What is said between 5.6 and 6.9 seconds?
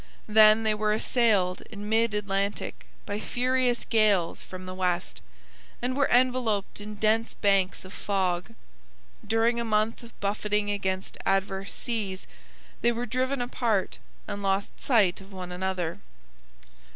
and were enveloped